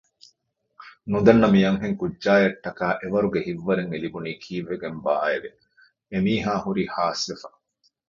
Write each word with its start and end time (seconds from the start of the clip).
ނުދަންނަ 1.11 1.47
މިއަންހެން 1.53 1.97
ކުއްޖާއަށްޓަކައި 1.99 2.97
އެވަރުގެ 3.01 3.39
ހިތްވަރެއް 3.45 3.91
އެލިބުނީ 3.91 4.31
ކީއްވެގެންބާއެވެ؟ 4.43 5.49
އެމީހާ 6.11 6.51
ހުރީ 6.65 6.83
ހާސްވެފަ 6.95 7.49